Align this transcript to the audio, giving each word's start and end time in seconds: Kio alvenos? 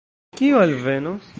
Kio 0.37 0.57
alvenos? 0.61 1.23